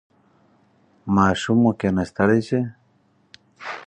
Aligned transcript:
ماشوم 1.15 1.57
مو 1.63 1.71
کیناستلی 1.79 2.41
شي؟ 2.47 2.59